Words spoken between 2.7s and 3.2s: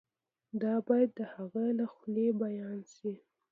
شي.